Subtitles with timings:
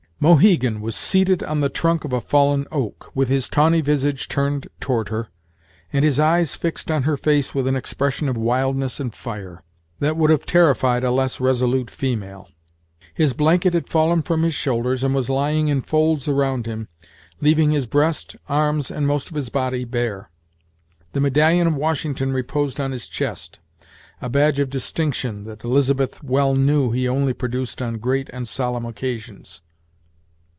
[0.23, 4.67] Mohegan was seated on the trunk of a fallen oak, with his tawny visage turned
[4.79, 5.29] toward her,
[5.91, 9.63] and his eyes fixed on her face with an expression of wildness and fire,
[9.97, 12.51] that would have terrified a less resolute female.
[13.15, 16.87] His blanket had fallen from his shoulders, and was lying in folds around him,
[17.39, 20.29] leaving his breast, arms, and most of his body bare.
[21.13, 23.57] 'The medallion of Washington reposed on his chest,
[24.21, 28.85] a badge of distinction that Elizabeth well knew he only produced on great and solemn
[28.85, 29.61] occasions.